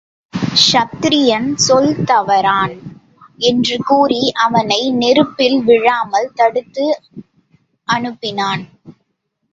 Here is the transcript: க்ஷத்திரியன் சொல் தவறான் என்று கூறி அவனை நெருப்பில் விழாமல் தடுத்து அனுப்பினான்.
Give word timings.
க்ஷத்திரியன் 0.33 1.53
சொல் 1.55 2.03
தவறான் 2.03 2.73
என்று 3.41 3.77
கூறி 3.83 4.31
அவனை 4.37 4.91
நெருப்பில் 4.91 5.59
விழாமல் 5.63 6.31
தடுத்து 6.33 6.87
அனுப்பினான். 7.87 8.63